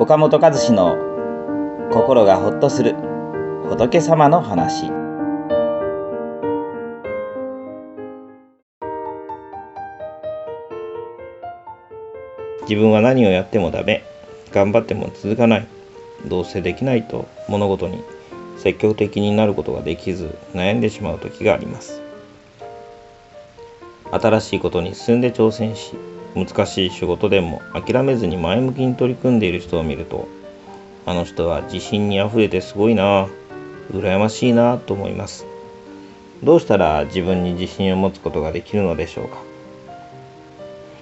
[0.00, 0.96] 岡本和志の
[1.90, 2.94] 心がほっとする
[3.68, 4.92] 仏様の話。
[12.62, 14.04] 自分は何をやってもダメ。
[14.52, 15.66] 頑張っても続かない。
[16.26, 18.04] どうせできないと物事に
[18.56, 22.00] 積極的になることができず悩んでしまう時があります。
[24.12, 25.96] 新しいことに進んで挑戦し
[26.44, 30.28] 難しい仕事でも諦めずに前向きに取り組んでいる人を見ると
[31.06, 33.28] あの人は自信にあふれてすごいな
[33.90, 35.46] 羨ましいなと思います。
[36.44, 39.38] どうしたら自分に自信を持つことができるのでしょうか。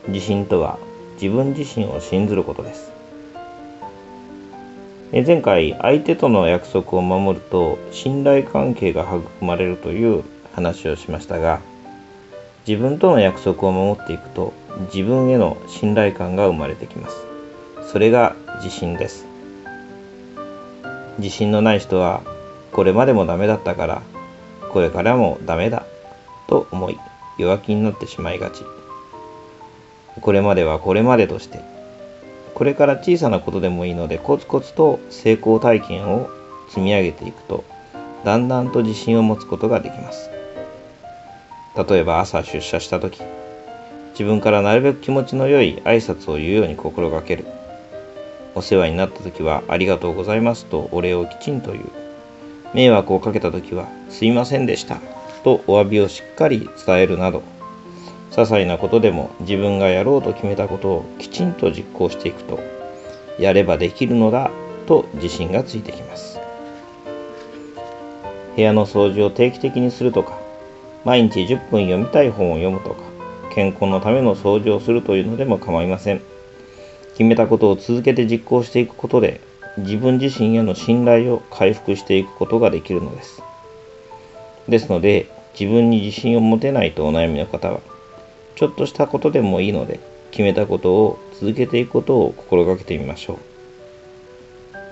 [0.06, 0.78] 自信とは
[1.20, 2.92] 自分自身を信ずることです。
[5.12, 10.24] 前回相手との約束を守ると信頼関係が育まれるという
[10.54, 11.60] 話をしましたが
[12.66, 14.52] 自分との約束を守っていくと
[14.92, 17.16] 自分への信頼感が生まれてきます。
[17.92, 19.24] それが自信です。
[21.18, 22.22] 自信のない人は
[22.72, 24.02] これまでもダメだったから
[24.72, 25.86] これからもダメだ
[26.48, 26.98] と思い
[27.38, 28.64] 弱気になってしまいがち。
[30.20, 31.60] これまではこれまでとして
[32.54, 36.30] これから小さなことでもいいのでコツコツと成功体験を
[36.68, 37.64] 積み上げていくと
[38.24, 40.30] だんだんと自信を持つことができます。
[41.76, 43.20] 例えば朝出社した時
[44.12, 47.44] 自分からなるべく気持ちの良い挨拶を言うように心がける。
[48.54, 51.84] お世話になった時はありがとうございますとお礼をきちんと言う。
[52.72, 55.00] 迷惑をかけた時はすいませんでした
[55.44, 57.42] とお詫びをしっかり伝えるなど。
[58.30, 62.58] 些細なことでも自分がやろうと決めたことをきちんと実行していくと
[63.38, 64.50] やればできるのだ
[64.86, 66.40] と自信がついてきます。
[68.56, 70.45] 部屋の掃除を定期的にするとか
[71.06, 72.96] 毎日10分読みたい本を読むとか
[73.54, 76.20] 健康のための掃除をするというのでも構いません。
[77.12, 79.40] 決めたことを続けて実行していくことで
[79.78, 83.40] 自分自身への信頼を回復していくことができるのです。
[84.68, 87.78] ですので自分に自信を持てないとお悩みの方は
[88.56, 90.00] ちょっとしたことでもいいので
[90.32, 93.38] 決めたことを続けていくことを心がけてみましょう。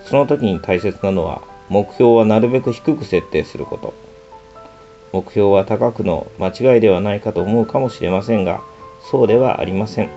[0.07, 4.04] その時に大切なのは目標はなるべく低く設定すること。
[5.15, 8.61] 目標は高くの間違いではないかと思うかもしれませんが
[9.09, 10.09] そうではありません。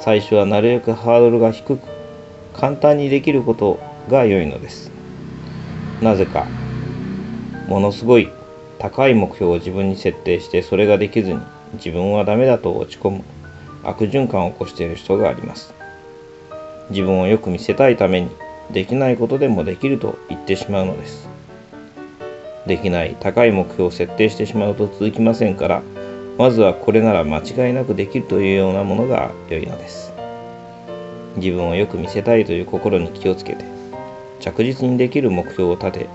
[0.00, 1.80] 最初はなるべくハードルが低く
[2.52, 3.80] 簡単にできること
[4.10, 4.90] が良いのです。
[6.02, 6.46] なぜか
[7.68, 8.28] ものすごい
[8.78, 11.40] 高い目標を自分に設定してそれができずに
[11.76, 13.24] 自分はダメだと落ち込む
[13.82, 15.72] 悪循環を起こしている人があります。
[16.90, 18.28] 自分をよく見せたいために
[18.70, 21.35] できないことでもできると言ってしまうのです。
[22.66, 25.82] できない高い目標を設定してしまうと続きませんから
[26.38, 30.12] まずはこれなら間違いなくできるというようなものが良いのです
[31.36, 33.64] 自分をよく見せたいという心に気をつけて
[34.40, 36.08] 着実にできる目標を立て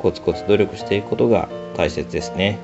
[0.00, 2.58] コツコツ努力していくことが大切ですね。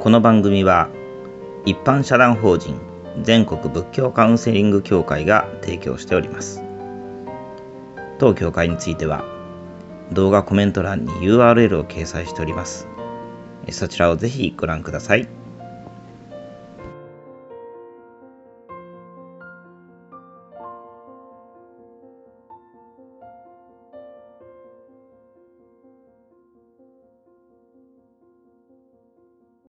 [0.00, 0.88] この番組は
[1.66, 2.80] 一般社団法人
[3.22, 6.62] 全国仏教カウンセリング協会が提供しております
[8.20, 9.24] 当協会については
[10.12, 12.88] 動画コメント欄に URL を掲載しております
[13.70, 15.37] そちらをぜひご覧ください。